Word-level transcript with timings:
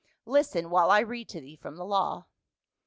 Listen, 0.25 0.71
while 0.71 0.89
I 0.89 1.01
read 1.01 1.29
to 1.29 1.41
thee 1.41 1.55
from 1.55 1.75
the 1.75 1.85
law. 1.85 2.25